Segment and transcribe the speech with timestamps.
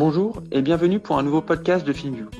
[0.00, 2.30] Bonjour et bienvenue pour un nouveau podcast de FinView.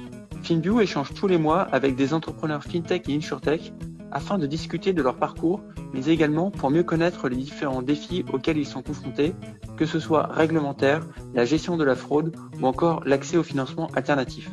[0.42, 3.74] FinView échange tous les mois avec des entrepreneurs FinTech et InsurTech
[4.10, 5.60] afin de discuter de leur parcours,
[5.92, 9.34] mais également pour mieux connaître les différents défis auxquels ils sont confrontés,
[9.76, 14.50] que ce soit réglementaire, la gestion de la fraude ou encore l'accès au financement alternatif.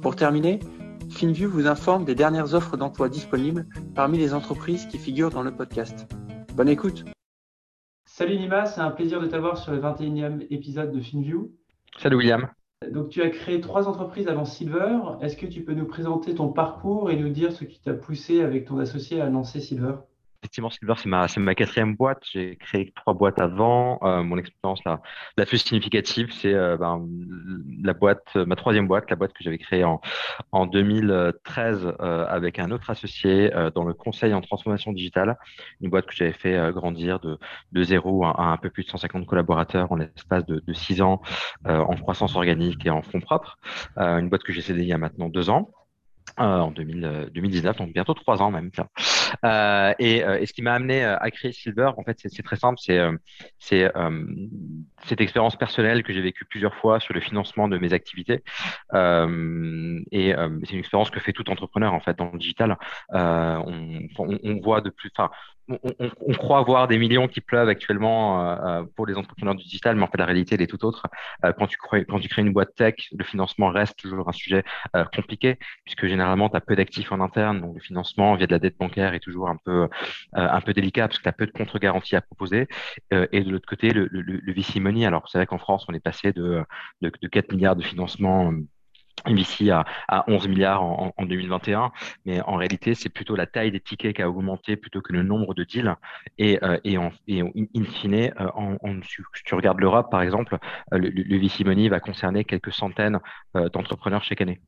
[0.00, 0.60] Pour terminer,
[1.10, 3.66] FinView vous informe des dernières offres d'emploi disponibles
[3.96, 6.06] parmi les entreprises qui figurent dans le podcast.
[6.54, 7.04] Bonne écoute
[8.06, 11.57] Salut Nima, c'est un plaisir de t'avoir sur le 21e épisode de FinView.
[11.96, 12.48] Salut William.
[12.92, 14.98] Donc tu as créé trois entreprises avant Silver.
[15.20, 18.40] Est-ce que tu peux nous présenter ton parcours et nous dire ce qui t'a poussé
[18.40, 19.94] avec ton associé à lancer Silver?
[20.40, 22.22] Effectivement, Silver, c'est ma, ma quatrième boîte.
[22.30, 23.98] J'ai créé trois boîtes avant.
[24.04, 25.00] Euh, mon expérience la,
[25.36, 27.04] la plus significative, c'est euh, ben,
[27.82, 30.00] la boîte, ma troisième boîte, la boîte que j'avais créée en,
[30.52, 35.36] en 2013 euh, avec un autre associé dans le conseil en transformation digitale.
[35.80, 37.36] Une boîte que j'avais fait grandir de,
[37.72, 41.20] de zéro à, un peu plus de 150 collaborateurs en l'espace de, de six ans
[41.64, 43.58] en croissance organique et en fonds propres.
[43.96, 45.72] une boîte que j'ai cédée il y a maintenant deux ans.
[46.36, 48.70] En 2000, 2019, donc bientôt trois ans même.
[49.44, 52.56] Euh, et, euh, ce qui m'a amené euh, à créer Silver, en fait, c'est très
[52.56, 52.78] simple,
[53.58, 53.90] c'est
[55.08, 58.42] cette expérience personnelle que j'ai vécue plusieurs fois sur le financement de mes activités.
[58.94, 62.76] Euh, et c'est une expérience que fait tout entrepreneur en fait dans le digital.
[63.10, 65.30] On, on, voit de plus, enfin,
[65.68, 65.78] on,
[66.26, 70.02] on, croit voir des millions qui pleuvent actuellement euh, pour les entrepreneurs du digital, mais
[70.02, 71.06] en fait la réalité est tout autre.
[71.44, 74.32] Euh, quand, tu crées, quand tu crées une boîte tech, le financement reste toujours un
[74.32, 74.64] sujet
[74.96, 78.52] euh, compliqué, puisque généralement tu as peu d'actifs en interne, donc le financement via de
[78.52, 79.88] la dette bancaire est toujours un peu,
[80.32, 82.66] un peu délicat, parce que tu as peu de contre-garanties à proposer.
[83.10, 86.00] et de l'autre côté, le, le VC Money, alors c'est vrai qu'en France on est
[86.00, 86.64] passé de,
[87.00, 88.52] de, de 4 milliards de financement
[89.26, 91.92] ici à, à 11 milliards en, en, 2021,
[92.24, 95.22] mais en réalité, c'est plutôt la taille des tickets qui a augmenté plutôt que le
[95.22, 95.94] nombre de deals.
[96.38, 100.58] Et, euh, en, in fine, euh, en, en, si tu regardes l'Europe, par exemple,
[100.92, 103.18] euh, le, VC Money va concerner quelques centaines
[103.54, 104.60] d'entrepreneurs chaque année.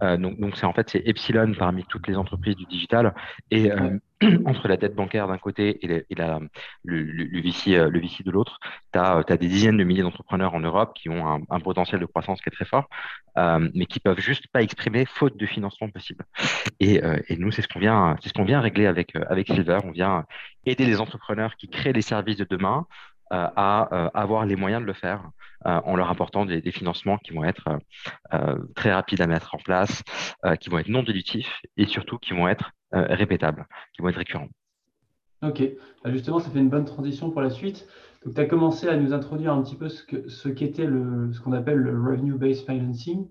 [0.00, 3.14] donc, donc c'est en fait c'est Epsilon parmi toutes les entreprises du digital.
[3.50, 3.70] Et
[4.46, 6.50] entre la dette bancaire d'un côté et, le,
[6.84, 8.58] le, le, VC de l'autre,
[8.92, 12.06] tu as, as, des dizaines de milliers d'entrepreneurs en Europe qui ont un, potentiel de
[12.06, 12.88] croissance qui est très fort,
[13.38, 16.24] euh, mais qui peuvent juste pas exprimer faute de financement possible.
[16.80, 19.78] Et, euh, nous, c'est ce qu'on vient, ce vient régler avec euh, Silver.
[19.84, 20.24] On vient
[20.64, 22.86] aider les entrepreneurs qui créent les services de demain
[23.32, 25.30] euh, à euh, avoir les moyens de le faire
[25.64, 27.78] en leur apportant des, financements qui vont être
[28.74, 30.02] très rapides à mettre en place,
[30.58, 34.48] qui vont être non dilutifs et surtout qui vont être répétables, qui vont être récurrents.
[35.42, 35.62] Ok,
[36.04, 37.88] bah, justement, ça fait une bonne transition pour la suite.
[38.24, 41.40] Donc, tu as commencé à nous introduire un petit peu ce qu'était ce le, ce
[41.40, 43.26] qu'on appelle le revenue-based financing.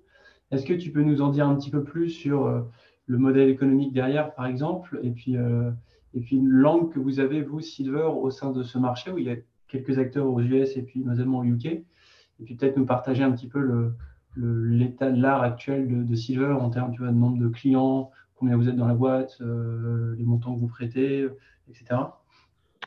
[0.51, 2.61] Est-ce que tu peux nous en dire un petit peu plus sur euh,
[3.05, 5.71] le modèle économique derrière, par exemple, et puis, euh,
[6.13, 9.25] et puis l'angle que vous avez, vous, Silver, au sein de ce marché où il
[9.25, 9.37] y a
[9.69, 11.85] quelques acteurs aux US et puis notamment au UK, et
[12.43, 13.93] puis peut-être nous partager un petit peu
[14.35, 18.11] l'état de l'art actuel de, Silver en termes de nombre de clients,
[18.41, 21.27] combien vous êtes dans la boîte, euh, les montants que vous prêtez,
[21.69, 22.01] etc.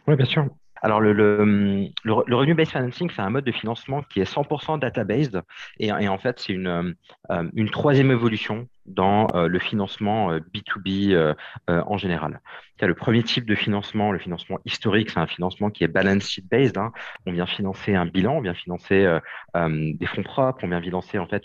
[0.08, 0.48] Oui, bien sûr.
[0.82, 5.40] Alors, le, le, le, revenue-based financing, c'est un mode de financement qui est 100% data-based
[5.78, 6.94] et, et, en fait, c'est une,
[7.30, 11.34] euh, une troisième évolution dans euh, le financement euh, B2B euh,
[11.70, 12.40] euh, en général.
[12.80, 16.44] le premier type de financement, le financement historique, c'est un financement qui est balance sheet
[16.50, 16.76] based.
[16.76, 16.92] Hein.
[17.26, 19.18] On vient financer un bilan, on vient financer
[19.54, 21.42] des fonds propres, on vient financer en fait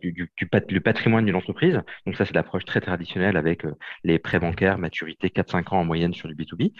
[0.00, 1.80] du, patrimoine d'une entreprise.
[2.06, 3.66] Donc ça, c'est l'approche très traditionnelle avec
[4.04, 6.72] les prêts bancaires, maturité 4-5 ans en moyenne sur du B2B.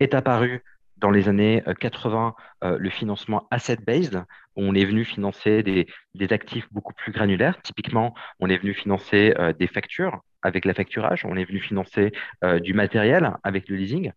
[0.00, 0.62] est apparu
[0.98, 2.34] dans les années 80
[2.64, 4.22] euh, euh, le financement asset-based.
[4.56, 5.86] On est venu financer des,
[6.30, 7.60] actifs beaucoup plus granulaires.
[7.62, 11.24] Typiquement, on est venu financer euh, des factures avec la facturage.
[11.24, 12.12] On est venu financer
[12.62, 14.12] du matériel avec le leasing.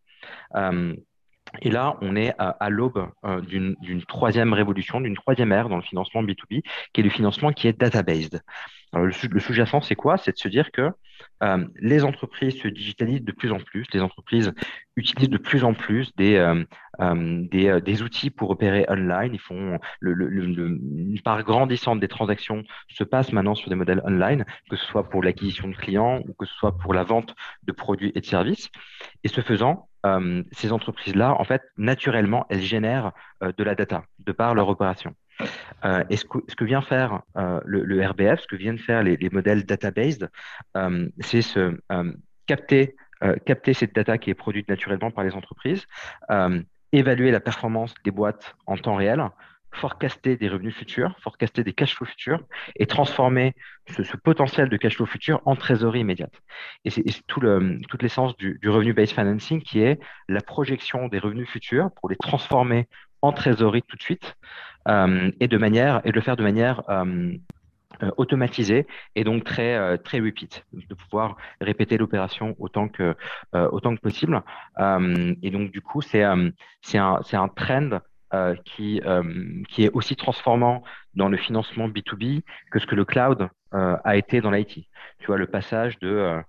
[1.61, 3.09] Et là, on est à, l'aube
[3.47, 6.61] d'une troisième révolution, d'une troisième ère dans le financement B2B,
[6.93, 8.41] qui est le financement qui est data-based.
[8.93, 10.17] Le sous-jacent, c'est quoi?
[10.17, 10.91] C'est de se dire que
[11.43, 14.53] euh, les entreprises se digitalisent de plus en plus, les entreprises
[14.95, 16.63] utilisent de plus en plus des, euh,
[17.01, 19.33] euh des, euh, outils pour opérer online.
[19.33, 23.75] Ils font le, le, le, une part grandissante des transactions se passe maintenant sur des
[23.75, 27.03] modèles online, que ce soit pour l'acquisition de clients ou que ce soit pour la
[27.03, 28.69] vente de produits et de services.
[29.23, 33.11] Et ce faisant, euh, ces entreprises-là, en fait, naturellement, elles génèrent
[33.41, 35.15] de la data de par leur opération.
[35.85, 39.29] Euh, et ce que, vient faire euh, le, RBF, ce que viennent faire les, les
[39.29, 40.29] modèles data-based,
[40.77, 41.41] euh, c'est
[42.47, 42.95] capter,
[43.73, 45.85] cette data qui est produite naturellement par les entreprises,
[46.91, 49.23] évaluer la performance des boîtes en temps réel,
[49.71, 52.41] forecaster des revenus futurs, forecaster des cash flows futurs
[52.75, 53.53] et transformer
[53.87, 56.33] ce, potentiel de cash flow futur en trésorerie immédiate.
[56.85, 61.91] Et c'est toute l'essence du, du revenu-based financing qui est la projection des revenus futurs
[61.91, 62.87] pour les transformer
[63.21, 64.35] en trésorerie tout de suite
[65.39, 66.83] et de manière et de le faire de manière
[68.17, 73.15] automatisée et donc très très repeat, de pouvoir répéter l'opération autant que
[73.53, 74.41] autant que possible.
[74.79, 76.25] et donc du coup, c'est
[76.81, 77.99] c'est un c'est un trend
[78.31, 79.23] euh, qui, euh,
[79.69, 80.83] qui est aussi transformant
[81.15, 84.87] dans le financement B2B que ce que le cloud euh, a été dans l'IT.
[85.17, 86.39] Tu vois, le passage de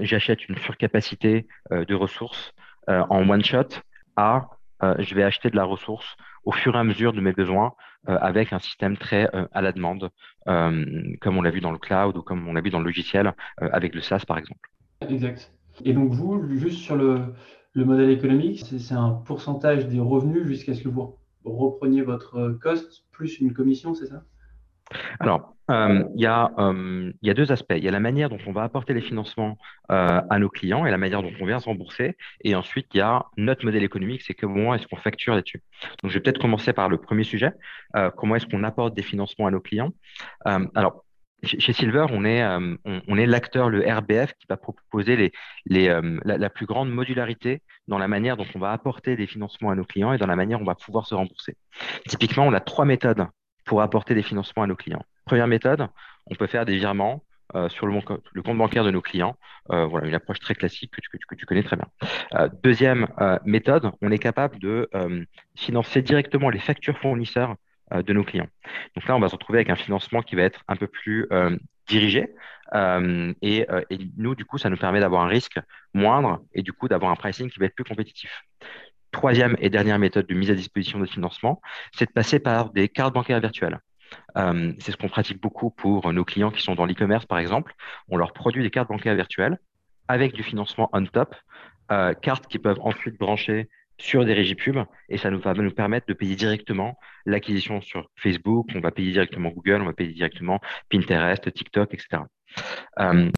[0.00, 2.52] j'achète une surcapacité de ressources
[2.86, 3.80] en one shot
[4.16, 4.50] à
[4.80, 6.14] je vais acheter de la ressource
[6.44, 7.72] au fur et à mesure de mes besoins
[8.06, 10.10] avec un système très à la demande,
[10.46, 13.32] comme on l'a vu dans le cloud ou comme on l'a vu dans le logiciel
[13.58, 14.68] avec le SaaS par exemple.
[15.08, 15.52] Exact.
[15.84, 17.34] Et donc vous, juste sur le,
[17.72, 23.04] le modèle économique, c'est un pourcentage des revenus jusqu'à ce que vous repreniez votre cost
[23.10, 24.22] plus une commission, c'est ça?
[25.20, 27.74] Alors, euh, il y, euh, a deux aspects.
[27.76, 29.56] Il y a la manière dont on va apporter les financements
[29.90, 32.16] euh, à nos clients et la manière dont on vient se rembourser.
[32.42, 35.62] Et ensuite, il y a notre modèle économique, c'est comment est-ce qu'on facture là-dessus.
[36.02, 37.52] Donc, je vais peut-être commencer par le premier sujet.
[38.16, 39.92] comment est-ce qu'on apporte des financements à nos clients
[40.74, 41.04] Alors,
[41.44, 42.76] chez Silver, on est, euh,
[43.26, 45.32] l'acteur, le RBF, qui va proposer
[45.70, 49.74] euh, la, plus grande modularité dans la manière dont on va apporter des financements à
[49.74, 51.56] nos clients et dans la manière dont on va pouvoir se rembourser.
[52.08, 53.26] Typiquement, on a trois méthodes
[53.64, 55.02] pour apporter des financements à nos clients.
[55.24, 55.88] Première méthode,
[56.26, 57.22] on peut faire des virements
[57.54, 59.36] euh, sur le, compte bancaire de nos clients.
[59.68, 61.88] voilà, une approche très classique que tu, connais très bien.
[62.62, 63.06] deuxième
[63.44, 64.88] méthode, on est capable de
[65.54, 67.56] financer directement les factures fournisseurs
[67.92, 68.48] euh, de nos clients.
[68.96, 71.26] Donc là, on va se retrouver avec un financement qui va être un peu plus
[71.32, 71.54] euh,
[71.86, 72.30] dirigé.
[72.72, 73.66] Euh, et,
[74.16, 75.60] nous, du coup, ça nous permet d'avoir un risque
[75.92, 78.42] moindre et du coup d'avoir un pricing qui va être plus compétitif.
[79.14, 81.62] Troisième et dernière méthode de mise à disposition de financement,
[81.92, 83.78] c'est de passer par des cartes bancaires virtuelles.
[84.34, 87.74] c'est ce qu'on pratique beaucoup pour nos clients qui sont dans l'e-commerce, par exemple.
[88.08, 89.58] On leur produit des cartes bancaires virtuelles
[90.08, 91.36] avec du financement on top,
[92.22, 93.68] cartes qui peuvent ensuite brancher
[93.98, 98.10] sur des régies pubs et ça nous va nous permettre de payer directement l'acquisition sur
[98.16, 100.60] Facebook, on va payer directement Google, on va payer directement
[100.90, 102.22] Pinterest, TikTok, etc.
[102.98, 103.30] Euh,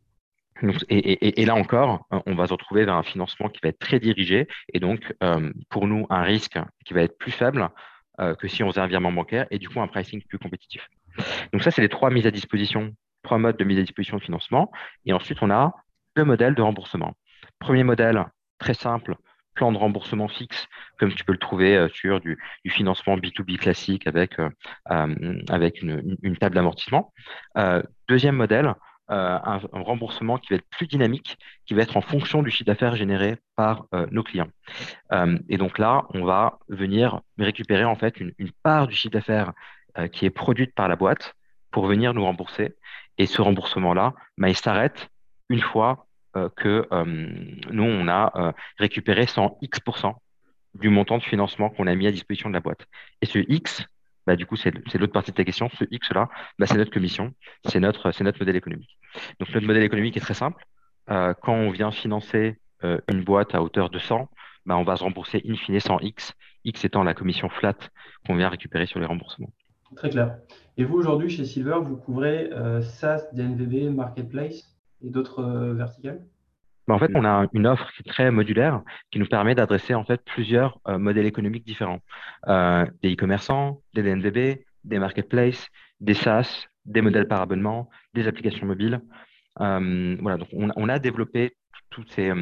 [0.89, 4.49] et, là encore, on va se retrouver vers un financement qui va être très dirigé
[4.73, 7.69] et donc euh, pour nous un risque qui va être plus faible
[8.21, 10.89] euh, que si on faisait un virement bancaire et du coup un pricing plus compétitif.
[11.53, 12.93] Donc ça, c'est les trois mises à disposition,
[13.23, 14.71] trois modes de mise à disposition de financement.
[15.05, 15.73] Et ensuite, on a
[16.15, 17.15] deux modèles de remboursement.
[17.59, 18.25] Premier modèle,
[18.59, 19.17] très simple,
[19.57, 20.69] plan de remboursement fixe,
[20.99, 22.39] comme tu peux le trouver euh, sur du,
[22.69, 24.49] financement B2B classique avec, euh,
[24.93, 27.13] euh, avec une, table d'amortissement.
[28.09, 28.75] deuxième modèle,
[29.09, 32.97] un, remboursement qui va être plus dynamique, qui va être en fonction du chiffre d'affaires
[32.97, 34.49] généré par nos clients.
[35.49, 38.33] et donc là, on va venir récupérer en fait une,
[38.63, 39.53] part du chiffre d'affaires
[40.13, 41.35] qui est produite par la boîte
[41.71, 42.75] pour venir nous rembourser.
[43.19, 45.09] Et ce remboursement-là, bah, il s'arrête
[45.49, 46.07] une fois
[46.37, 47.05] euh, que euh,
[47.71, 50.15] nous, on a euh, récupéré 100 X%
[50.75, 52.87] du montant de financement qu'on a mis à disposition de la boîte.
[53.23, 53.87] Et ce X,
[54.27, 55.69] bah, du coup, c'est l'autre partie de ta question.
[55.79, 56.29] Ce X-là,
[56.59, 57.33] bah, c'est notre commission,
[57.67, 58.99] c'est notre, modèle économique.
[59.41, 60.65] Donc, notre modèle économique est très simple.
[61.07, 64.29] quand on vient financer une boîte à hauteur de 100,
[64.67, 66.35] bah, on va se rembourser in fine 100 X,
[66.65, 67.77] X étant la commission flat
[68.27, 69.51] qu'on vient récupérer sur les remboursements.
[69.95, 70.39] Très clair.
[70.77, 72.51] Et vous, aujourd'hui, chez Silver, vous couvrez
[72.83, 76.21] SaaS, DNVB, Marketplace et d'autres euh, verticales?
[76.87, 79.95] Bah, en fait, on a une offre qui est très modulaire, qui nous permet d'adresser
[79.95, 82.01] en fait plusieurs euh, modèles économiques différents.
[82.49, 85.69] Euh, des e-commerçants, des DNVB, des marketplaces,
[86.01, 89.01] des SaaS, des modèles par abonnement, des applications mobiles.
[89.59, 91.57] voilà, donc on, a développé
[91.91, 92.33] tous ces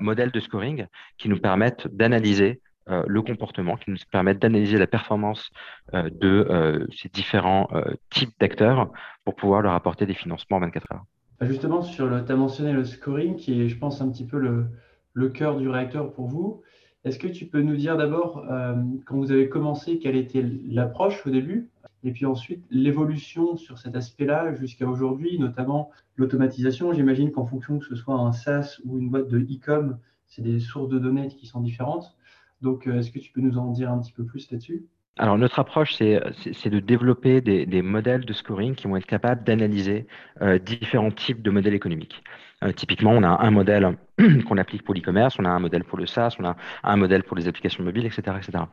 [0.00, 0.86] modèles de scoring
[1.18, 5.50] qui nous permettent d'analyser le comportement, qui nous permettent d'analyser la performance
[5.92, 7.68] de ces différents
[8.10, 8.90] types d'acteurs
[9.24, 11.04] pour pouvoir leur apporter des financements en 24 heures.
[11.42, 14.66] Bah, justement, tu as mentionné le scoring, qui est, je pense, un petit peu le,
[15.12, 16.62] le cœur du réacteur pour vous.
[17.02, 21.26] Est-ce que tu peux nous dire d'abord, euh, quand vous avez commencé, quelle était l'approche
[21.26, 21.68] au début,
[22.04, 27.86] et puis ensuite l'évolution sur cet aspect-là jusqu'à aujourd'hui, notamment l'automatisation J'imagine qu'en fonction que
[27.86, 31.46] ce soit un SaaS ou une boîte de e-com, c'est des sources de données qui
[31.46, 32.16] sont différentes.
[32.60, 34.86] Donc, euh, est-ce que tu peux nous en dire un petit peu plus là-dessus?
[35.18, 40.06] Alors, notre approche, c'est de développer des, modèles de scoring qui vont être capables d'analyser
[40.40, 42.22] euh, différents types de modèles économiques.
[42.64, 43.98] Euh, typiquement, on a un modèle
[44.48, 47.24] qu'on applique pour l'e-commerce, on a un modèle pour le SaaS, on a un modèle
[47.24, 48.22] pour les applications mobiles, etc.
[48.38, 48.64] etc.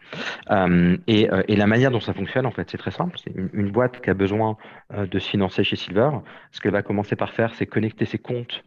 [0.51, 1.27] Euh, et,
[1.57, 3.17] la manière dont ça fonctionne, en fait, c'est très simple.
[3.21, 4.55] C'est une, boîte qui a besoin
[4.97, 6.09] de se financer chez Silver.
[6.51, 8.63] Ce qu'elle va commencer par faire, c'est connecter ses comptes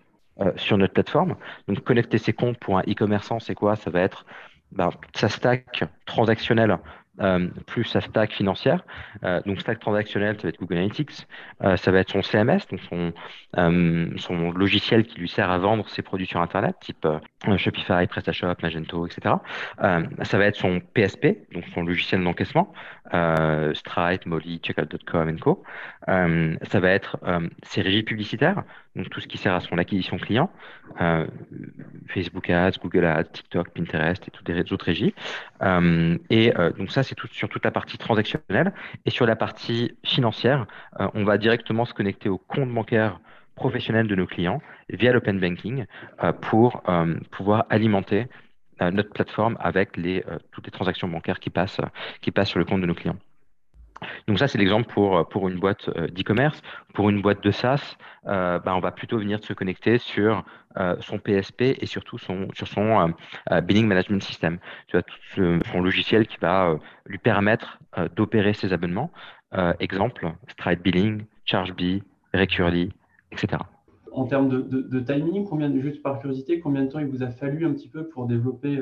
[0.57, 1.37] sur notre plateforme.
[1.69, 3.77] Donc, connecter ses comptes pour un e-commerçant, c'est quoi?
[3.77, 4.27] Ça va être
[4.73, 6.79] bah, sa stack transactionnelle
[7.67, 8.85] plus sa stack financière.
[9.47, 11.27] donc stack transactionnel, ça va être Google Analytics,
[11.61, 13.13] ça va être son CMS, donc son,
[14.17, 17.07] son logiciel qui lui sert à vendre ses produits sur Internet, type
[17.57, 19.37] Shopify, PrestaShop, Magento, etc.
[19.79, 22.73] ça va être son PSP, donc son logiciel d'encaissement,
[23.75, 25.63] Stripe, Molly, Checkout.com Co.
[26.07, 27.19] ça va être
[27.63, 28.65] ses régies publicitaires,
[28.95, 30.51] donc tout ce qui sert à son acquisition client,
[32.09, 35.15] Facebook Ads, Google Ads, TikTok, Pinterest et toutes les autres régies.
[36.31, 38.73] et donc ça, c'est tout, sur toute la partie transactionnelle.
[39.07, 40.67] Et sur la partie financière,
[41.01, 43.21] euh, on va directement se connecter au compte bancaire
[43.55, 45.85] professionnel de nos clients via l'open banking
[46.23, 48.27] euh, pour euh, pouvoir alimenter
[48.81, 49.93] notre plateforme avec
[50.51, 51.79] toutes les transactions bancaires qui passent
[52.47, 53.19] sur le compte de nos clients.
[54.29, 56.61] Donc ça, c'est l'exemple pour, pour une boîte euh, d'e-commerce.
[56.95, 60.45] Pour une boîte de SaaS, euh, bah, on va plutôt venir se connecter sur
[60.79, 63.13] euh, son PSP et surtout son, sur son
[63.65, 64.59] Billing Management System.
[64.89, 67.79] Tu vois, son logiciel qui va lui permettre
[68.17, 69.11] d'opérer ses abonnements.
[69.81, 72.91] exemple, Stripe Billing, ChargeBee, Recurly,
[73.31, 73.63] etc.
[74.13, 77.31] En termes de, de, timing, combien, juste par curiosité, combien de temps il vous a
[77.31, 78.81] fallu un petit peu pour développer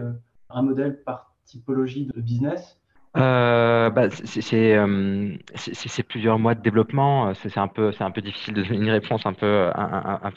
[0.48, 2.80] un modèle par typologie de business?
[3.16, 7.32] Euh, bah, euh, c'est plusieurs mois de développement.
[7.34, 9.70] C'est un peu, c'est un peu difficile de donner une réponse un peu,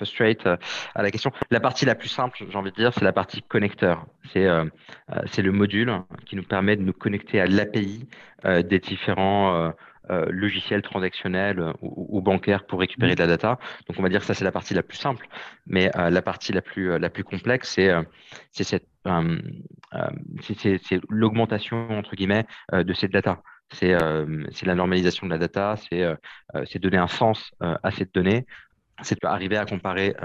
[0.04, 0.58] straight euh,
[0.96, 1.32] à la question.
[1.52, 4.06] La partie la plus simple, j'ai envie de dire, c'est la partie connecteur.
[4.34, 5.94] C'est le module
[6.26, 8.08] qui nous permet de nous connecter à l'API
[8.44, 9.74] des différents
[10.10, 13.58] euh, logiciel transactionnel euh, ou, bancaire pour récupérer de la data.
[13.88, 15.28] Donc on va dire que ça c'est la partie la plus simple,
[15.66, 17.90] mais euh, la partie la plus la plus complexe c'est
[18.52, 18.84] c'est
[21.10, 23.42] l'augmentation entre guillemets de cette data.
[23.72, 26.06] C'est la normalisation de la data, c'est
[26.66, 28.46] c'est donner un sens à cette donnée,
[29.04, 30.16] c'est arriver à comparer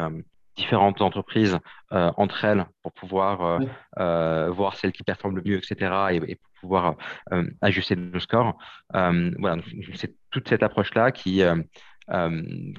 [0.59, 1.59] différentes entreprises
[1.91, 3.61] entre elles pour pouvoir
[3.97, 6.09] voir celles qui performent le mieux, etc.
[6.11, 6.97] Et, et pouvoir
[7.33, 8.57] euh, ajuster nos scores.
[8.95, 9.63] Euh, voilà,
[9.95, 11.57] c'est toute cette approche-là qui, euh,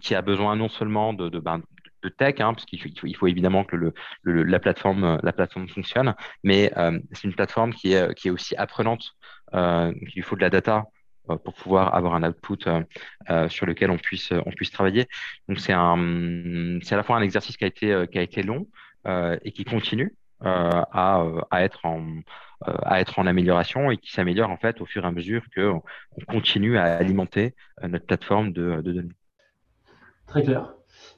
[0.01, 1.61] qui a besoin non seulement de, de, ben,
[2.03, 3.93] de tech, hein, parce qu'il faut, il faut, évidemment que le,
[4.23, 6.71] la, plateforme, la plateforme fonctionne, mais
[7.11, 9.15] c'est une plateforme qui est, qui est aussi apprenante.
[9.53, 10.85] il faut de la data
[11.27, 12.57] pour pouvoir avoir un output
[13.49, 15.07] sur lequel on puisse, on puisse travailler.
[15.47, 18.67] Donc c'est à la fois un exercice qui a été, qui a été long
[19.05, 20.87] et qui continue à,
[21.51, 22.21] à être en
[22.67, 25.43] euh, à être en amélioration et qui s'améliore en fait au fur et à mesure
[25.55, 25.81] qu'on
[26.17, 29.13] on continue à alimenter euh, notre plateforme de, données.
[30.27, 30.73] Très clair.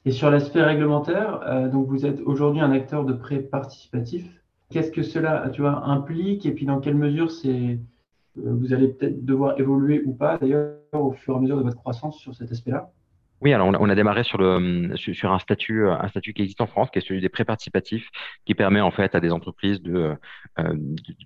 [0.05, 4.27] Et sur l'aspect réglementaire, euh, donc vous êtes aujourd'hui un acteur de prêt participatif.
[4.70, 7.79] Qu'est-ce que cela tu vois, implique et puis dans quelle mesure c'est,
[8.35, 11.77] vous allez peut-être devoir évoluer ou pas d'ailleurs au fur et à mesure de votre
[11.77, 12.91] croissance sur cet aspect-là.
[13.41, 14.91] Oui, alors on a, démarré sur, le,
[15.23, 18.07] un, statut, un statut qui existe en France, qui est celui des prêts participatifs,
[18.45, 20.15] qui permet en fait à des entreprises de,
[20.59, 20.73] euh,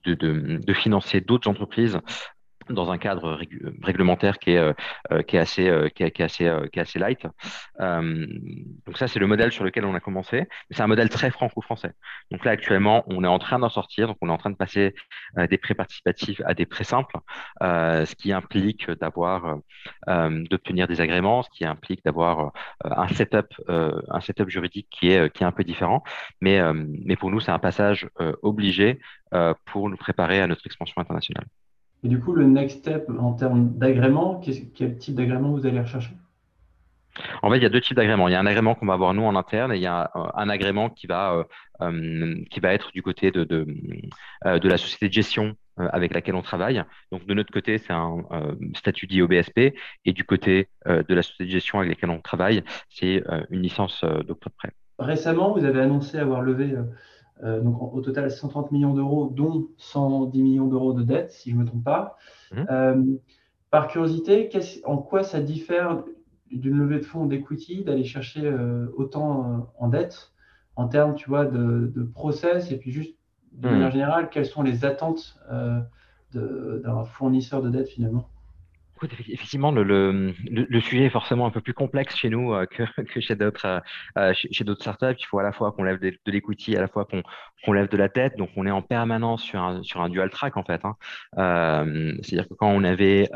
[0.06, 2.00] de, de, de financer d'autres entreprises
[2.70, 3.40] dans un cadre
[3.84, 4.74] réglementaire qui est, euh,
[5.12, 5.90] euh, assez, euh,
[6.96, 7.28] light.
[7.80, 10.48] donc ça, c'est le modèle sur lequel on a commencé.
[10.72, 11.92] C'est un modèle très franco-français.
[12.32, 14.08] Donc là, actuellement, on est en train d'en sortir.
[14.08, 14.96] Donc on est en train de passer
[15.50, 17.18] des prêts participatifs à des prêts simples,
[17.62, 19.58] ce qui implique d'avoir,
[20.08, 22.52] d'obtenir des agréments, ce qui implique d'avoir
[22.84, 26.04] un setup, juridique qui est, un peu différent.
[26.42, 26.62] Mais
[27.20, 28.08] pour nous, c'est un passage
[28.42, 29.00] obligé
[29.66, 31.46] pour nous préparer à notre expansion internationale.
[32.06, 34.40] Et du coup, le next step en termes d'agrément,
[34.76, 36.12] quel type d'agrément vous allez rechercher?
[37.42, 38.28] En fait, il y a deux types d'agréments.
[38.28, 40.12] Il y a un agrément qu'on va avoir nous en interne et il y a
[40.14, 41.44] un, agrément qui va, euh,
[41.82, 43.66] euh, qui va être du côté de, de,
[44.46, 46.84] euh, de, la société de gestion avec laquelle on travaille.
[47.12, 48.24] Donc, de notre côté, c'est un
[48.76, 49.74] statut d'IOBSP
[50.06, 54.06] et du côté de la société de gestion avec laquelle on travaille, c'est une licence
[54.06, 54.72] d'octroi de prêt.
[55.00, 56.84] Récemment, vous avez annoncé avoir levé euh,
[57.44, 61.62] donc au total 130 millions d'euros, dont 110 millions d'euros de dettes, si je ne
[61.62, 62.18] me trompe pas.
[62.54, 62.64] Mmh.
[62.70, 63.04] Euh,
[63.72, 64.50] par curiosité,
[64.86, 66.04] en quoi ça diffère
[66.52, 70.32] d'une levée de fonds d'equity d'aller chercher euh, autant en dette
[70.78, 73.16] en termes, tu vois, de, process et puis juste
[73.54, 73.72] de mmh.
[73.72, 75.38] manière générale, quelles sont les attentes
[76.34, 78.30] d'un fournisseur de dette finalement?
[79.04, 80.34] Effectivement, le,
[80.80, 82.84] sujet est forcément un peu plus complexe chez nous euh, que,
[83.14, 83.80] que, chez d'autres euh,
[84.18, 85.16] euh, chez, d'autres startups.
[85.20, 87.98] Il faut à la fois qu'on lève de, de à la fois qu'on lève de
[87.98, 88.38] la tête.
[88.38, 90.82] Donc, on est en permanence sur un, dual track en fait.
[90.86, 90.96] Hein.
[92.22, 93.30] C'est-à-dire que quand on avait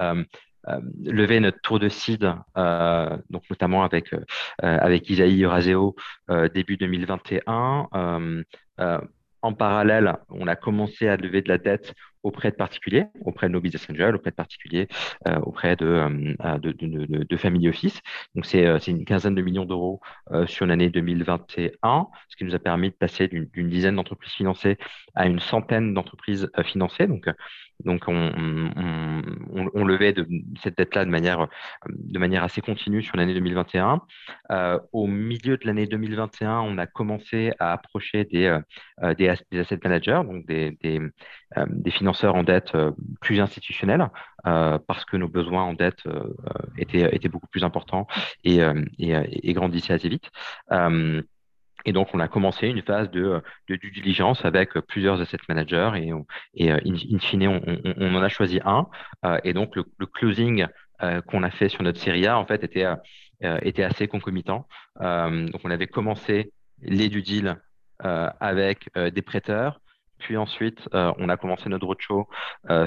[1.04, 2.22] levé notre tour de seed,
[2.56, 4.14] donc notamment avec
[4.62, 5.96] avec Isaïe Euraseo
[6.54, 7.90] début 2021
[9.42, 11.94] en parallèle, on a commencé à lever de la dette
[12.24, 14.88] auprès de particuliers, auprès de nos business angels, auprès de particuliers,
[15.28, 18.02] euh, auprès de, euh, de, de, de, office.
[18.36, 20.02] Donc, c'est euh, une quinzaine de millions d'euros
[20.46, 24.78] sur l'année 2021, ce qui nous a permis de passer d'une dizaine d'entreprises financées
[25.16, 27.08] à une centaine d'entreprises financées.
[27.08, 27.30] Donc,
[27.86, 30.14] Donc, on, levait
[30.62, 31.48] cette dette-là de manière,
[32.44, 34.02] assez continue sur l'année 2021.
[34.92, 38.60] au milieu de l'année 2021, on a commencé à approcher des,
[39.18, 42.76] des, asset managers, donc des, des financeurs en dette
[43.22, 44.10] plus institutionnels,
[44.44, 46.04] parce que nos besoins en dette
[46.78, 48.08] étaient, beaucoup plus importants
[48.44, 48.62] et
[49.54, 50.30] grandissaient assez vite.
[51.86, 56.12] Et donc, on a commencé une phase de, due diligence avec plusieurs asset managers et,
[56.56, 58.88] et in, fine, on, en a choisi un.
[59.44, 60.68] et donc, le, closing
[61.28, 64.68] qu'on a fait sur notre série A, en fait, était, assez concomitant.
[65.00, 67.56] donc, on avait commencé les due deals
[68.00, 69.80] avec des prêteurs.
[70.20, 72.28] Puis ensuite, on a commencé notre roadshow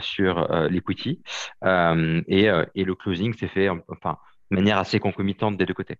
[0.01, 1.23] sur l'equity
[1.63, 2.51] et,
[2.85, 3.69] le closing s'est fait,
[4.53, 5.97] de manière assez concomitante des deux côtés.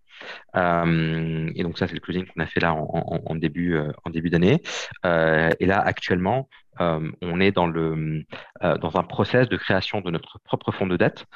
[0.57, 4.31] Euh, et donc ça, c'est le closing qu'on a fait là en, début, euh, début
[4.31, 4.63] d'année.
[5.07, 8.25] Euh, et là, actuellement, on est dans, le,
[8.63, 11.27] dans un process de création de notre propre fonds de dette,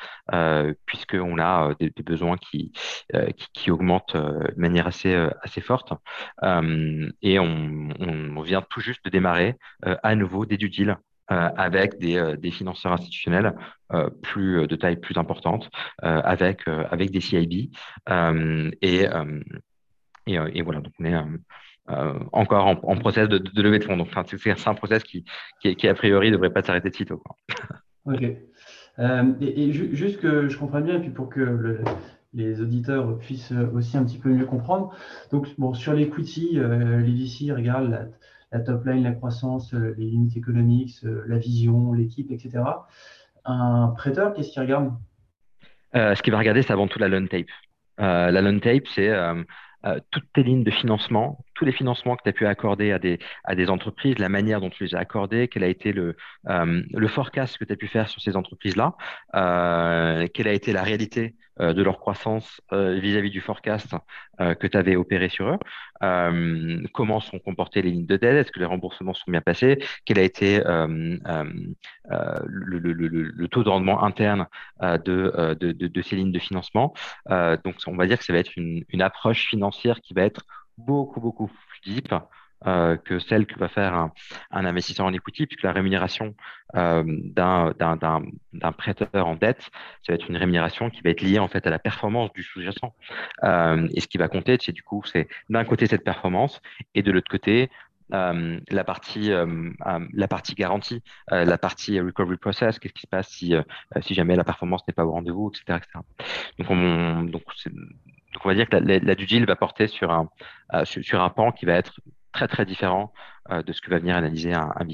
[0.87, 2.73] puisqu'on a des, besoins qui,
[3.52, 5.92] qui, augmentent de manière assez, assez forte.
[6.42, 10.96] et on, on, vient tout juste de démarrer à nouveau des due deals
[11.28, 13.54] avec des, euh, des, financeurs institutionnels
[13.92, 15.71] euh, plus de taille plus importante,
[16.02, 17.71] avec avec des CIB
[18.83, 19.06] et,
[20.26, 21.14] et, et voilà donc on est
[22.33, 23.97] encore en, en, process de, de, levée de fonds.
[23.97, 25.25] Donc, c'est un process qui,
[25.61, 27.23] qui, a priori, ne devrait pas s'arrêter de sitôt.
[28.09, 28.23] Ok.
[29.40, 31.80] et, juste que je comprenne bien, et puis pour que le,
[32.37, 34.95] les auditeurs puissent aussi un petit peu mieux comprendre.
[35.33, 38.11] Donc, bon, sur l'equity, euh, les VC regardent
[38.52, 42.62] la, top line, la croissance, euh, les limites économiques, euh, la vision, l'équipe, etc.
[43.44, 44.92] Un prêteur, qu'est-ce qu'il regarde?
[45.94, 47.46] Euh, Ce qu'il va regarder, c'est avant tout la loan tape.
[47.98, 49.12] la loan tape, c'est
[50.10, 53.20] toutes tes lignes de financement, tous les financements que tu as pu accorder à des,
[53.44, 57.08] à des entreprises, la manière dont tu les as accordés, quel a été le, le
[57.08, 58.96] forecast que tu as pu faire sur ces entreprises-là,
[59.32, 63.94] quelle a été la réalité de leur croissance euh, vis-à-vis du forecast
[64.40, 65.58] euh, que tu avais opéré sur eux,
[66.92, 70.18] comment sont comportées les lignes de dette, est-ce que les remboursements sont bien passés, quel
[70.18, 71.16] a été le,
[73.46, 74.46] taux de rendement interne
[74.82, 76.92] de, de, ces lignes de financement?
[77.28, 80.42] donc, on va dire que ça va être une, une approche financière qui va être
[80.76, 82.12] beaucoup, beaucoup plus deep.
[82.12, 82.19] euh,
[82.64, 84.12] que celle que va faire un,
[84.50, 86.34] investisseur en equity, puisque la rémunération
[86.75, 89.62] euh, d'un prêteur en dette,
[90.02, 92.42] ça va être une rémunération qui va être liée en fait à la performance du
[92.42, 92.95] sous-jacent.
[93.45, 96.60] Euh, et ce qui va compter, c'est du coup, c'est d'un côté cette performance
[96.95, 97.71] et de l'autre côté
[98.10, 99.32] la partie
[100.12, 104.86] la partie garantie, la partie recovery process, qu'est-ce qui se passe si jamais la performance
[104.86, 105.80] n'est pas au rendez-vous, etc.,
[106.58, 107.42] Donc on donc,
[108.45, 110.28] on va dire que la, la, due deal va porter sur un
[110.84, 112.00] sur, un pan qui va être
[112.36, 113.12] très très différent
[113.50, 114.86] euh, de ce que va venir analyser un, un.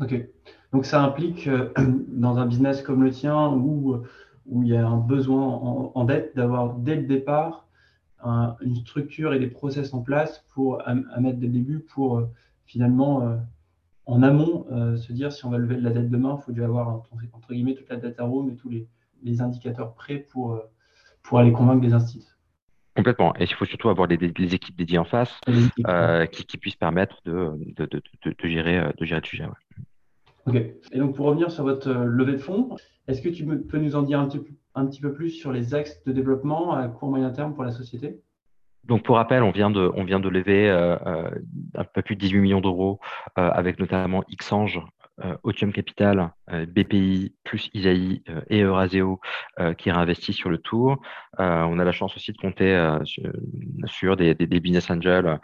[0.00, 0.14] Ok.
[0.72, 1.72] Donc ça implique euh,
[2.08, 4.02] dans un business comme le tien où,
[4.46, 5.42] où il y a un besoin
[5.94, 7.64] en, dette d'avoir dès le départ
[8.60, 12.26] une structure et des process en place pour à, mettre dès le début pour euh,
[12.64, 13.38] finalement
[14.06, 16.64] en amont se dire si on va lever de la dette demain, il faut déjà
[16.64, 16.88] avoir
[17.32, 18.88] entre guillemets toute la data room et tous les,
[19.22, 20.60] les indicateurs prêts pour,
[21.22, 22.35] pour aller convaincre des instituts.
[22.96, 23.34] Complètement.
[23.36, 25.38] Et il faut surtout avoir des, équipes dédiées en face
[25.86, 29.44] euh, qui, puissent permettre de, de, gérer, de gérer le sujet.
[30.46, 30.56] Ok.
[30.92, 32.76] Et donc, pour revenir sur votre euh, levée de fonds,
[33.08, 34.40] est-ce que tu peux nous en dire un petit,
[34.74, 37.72] un petit peu plus sur les axes de développement à court moyen terme pour la
[37.72, 38.20] société?
[38.84, 40.96] Donc pour rappel, on vient de, on vient de lever euh,
[41.74, 43.00] un peu plus de 18 millions d'euros
[43.34, 44.80] avec notamment Xange euh,
[45.42, 49.20] Otium Capital, euh, BPI, plus Isaïe euh, et Euraseo
[49.78, 51.00] qui réinvestissent sur le tour.
[51.38, 52.98] on a la chance aussi de compter
[53.86, 55.40] sur, des, business angels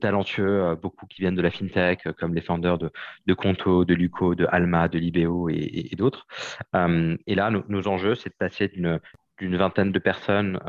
[0.00, 2.90] talentueux, beaucoup qui viennent de la fintech, comme les founders de,
[3.26, 6.26] de Conto, de Luco, de Alma, de Libéo et, d'autres.
[6.74, 10.60] et là, nos enjeux, c'est de passer d'une vingtaine de personnes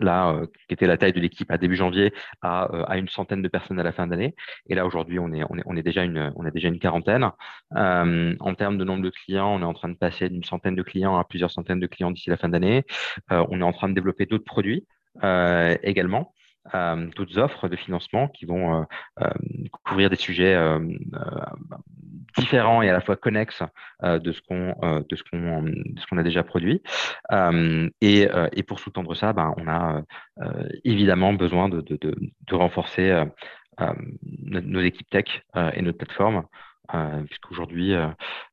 [0.00, 3.08] là, euh, qui était la taille de l'équipe à début janvier, à, euh, à, une
[3.08, 4.34] centaine de personnes à la fin d'année.
[4.68, 6.78] Et là, aujourd'hui, on est, on, est, on, est déjà une, on a déjà une
[6.78, 7.30] quarantaine.
[7.76, 10.74] Euh, en termes de nombre de clients, on est en train de passer d'une centaine
[10.74, 12.84] de clients à plusieurs centaines de clients d'ici la fin d'année.
[13.30, 14.86] on est en train de développer d'autres produits
[15.82, 16.32] également.
[17.16, 18.86] D'autres offres de financement qui vont
[19.84, 20.56] couvrir des sujets
[22.36, 23.62] différents et à la fois connexes
[24.02, 25.22] euh, de ce qu'on euh, de ce
[26.06, 26.82] qu'on a déjà produit.
[27.32, 30.02] Euh, et, et, pour sous-tendre ça, ben, on a
[30.84, 33.24] évidemment besoin de, de, de, renforcer
[34.42, 35.42] nos équipes tech
[35.74, 36.44] et notre plateforme.
[36.94, 37.94] Euh, puisqu'aujourd'hui,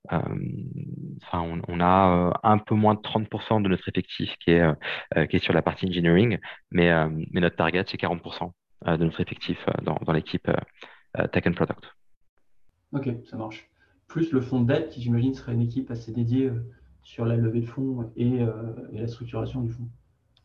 [0.09, 5.35] enfin, on, on, a un peu moins de 30% de notre effectif qui est, qui
[5.35, 6.39] est sur la partie engineering,
[6.71, 6.91] mais,
[7.31, 8.51] mais notre target, c'est 40%
[8.85, 10.49] de notre effectif dans, dans l'équipe
[11.31, 11.83] Tech and Product.
[12.93, 13.69] Ok, ça marche
[14.07, 16.51] plus le fonds de dette, qui j'imagine serait une équipe assez dédiée
[17.01, 18.45] sur la levée de fonds et,
[18.91, 19.89] la structuration du fonds.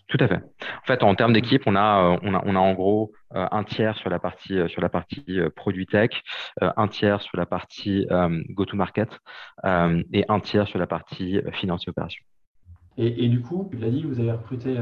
[0.08, 0.36] Tout à fait.
[0.36, 3.94] En fait, en termes d'équipe, on a, on a, on a en gros un tiers
[3.98, 6.22] sur la partie, sur la partie produit tech,
[6.62, 8.06] un tiers sur la partie
[8.48, 9.10] go-to-market
[9.66, 12.24] et un tiers sur la partie finance et opération.
[12.96, 14.78] Et, du coup, tu l'as dit, vous avez recruté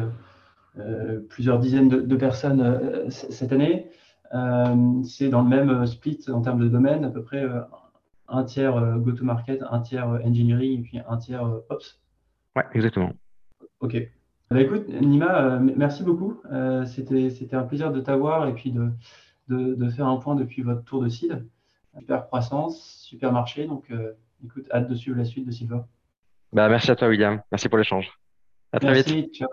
[1.28, 3.90] plusieurs dizaines de, personnes cette année.
[5.02, 7.44] C'est dans le même split en termes de domaine, à peu près
[8.28, 12.00] un tiers go-to-market, un tiers engineering et puis un tiers ops.
[12.54, 13.12] Ouais, exactement.
[13.80, 13.96] Ok.
[14.50, 16.40] Bah, écoute, Nima, merci beaucoup.
[16.86, 18.90] C'était un plaisir de t'avoir et puis de,
[19.48, 21.44] de, faire un point depuis votre tour de seed.
[21.98, 23.66] Super croissance, super marché.
[23.66, 23.90] Donc,
[24.44, 25.80] écoute, hâte de suivre la suite de Silver.
[26.52, 27.40] Bah, merci à toi, William.
[27.50, 28.08] Merci pour l'échange.
[28.72, 29.34] À très merci, vite.
[29.34, 29.48] Ciao.